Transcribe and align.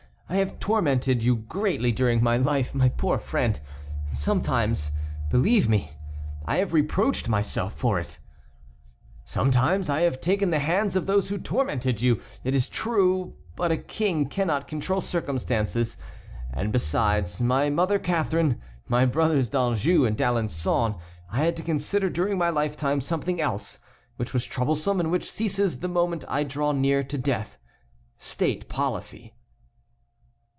I 0.27 0.35
have 0.37 0.61
tormented 0.61 1.21
you 1.23 1.35
greatly 1.35 1.91
during 1.91 2.23
my 2.23 2.37
life, 2.37 2.73
my 2.73 2.87
poor 2.87 3.17
friend, 3.19 3.59
and 4.07 4.17
sometimes, 4.17 4.91
believe 5.29 5.67
me, 5.67 5.91
I 6.45 6.59
have 6.59 6.71
reproached 6.71 7.27
myself 7.27 7.73
for 7.73 7.99
it. 7.99 8.17
Sometimes 9.25 9.89
I 9.89 10.03
have 10.03 10.21
taken 10.21 10.49
the 10.49 10.59
hands 10.59 10.95
of 10.95 11.05
those 11.05 11.27
who 11.27 11.37
tormented 11.37 11.99
you, 11.99 12.21
it 12.45 12.55
is 12.55 12.69
true, 12.69 13.35
but 13.57 13.73
a 13.73 13.77
king 13.77 14.25
cannot 14.29 14.69
control 14.69 15.01
circumstances, 15.01 15.97
and 16.53 16.71
besides 16.71 17.41
my 17.41 17.69
mother 17.69 17.99
Catharine, 17.99 18.61
my 18.87 19.05
brothers 19.05 19.49
D'Anjou 19.49 20.05
and 20.05 20.15
D'Alençon, 20.15 20.97
I 21.29 21.43
had 21.43 21.57
to 21.57 21.61
consider 21.61 22.09
during 22.09 22.37
my 22.37 22.49
lifetime 22.49 23.01
something 23.01 23.41
else 23.41 23.79
which 24.15 24.33
was 24.33 24.45
troublesome 24.45 25.01
and 25.01 25.11
which 25.11 25.29
ceases 25.29 25.79
the 25.81 25.89
moment 25.89 26.23
I 26.29 26.43
draw 26.45 26.71
near 26.71 27.03
to 27.03 27.17
death—state 27.17 28.69
policy." 28.69 29.33